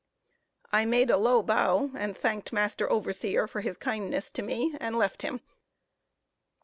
[0.71, 4.97] I made a low bow, and thanked master overseer for his kindness to me, and
[4.97, 5.41] left him.